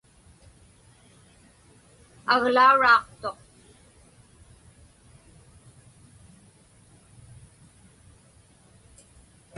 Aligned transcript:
Aglauraaqtuq. 2.33 3.39